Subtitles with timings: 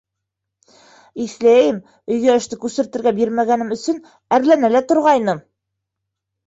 [1.25, 1.77] Иҫләйем,
[2.15, 4.01] өйгә эште күсертергә бирмәгәнем өсөн
[4.39, 5.49] әрләнә лә торғайным.